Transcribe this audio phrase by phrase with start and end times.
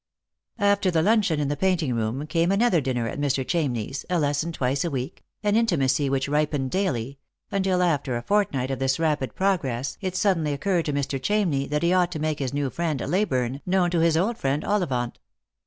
[0.57, 3.45] After the luncheon in the painting room came another dinner at Mr.
[3.45, 7.19] Chamney's, a lesson twice a week, an intimacy which ripened daily—
[7.51, 11.21] until after a fortnight of this rapid progress it suddenly occurred to Mr.
[11.21, 14.63] Chamney that he ought to make his new friend, Leyburne, known to his old friend,
[14.65, 15.19] Ollivant.